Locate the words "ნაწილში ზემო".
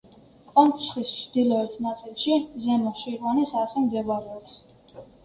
1.87-2.95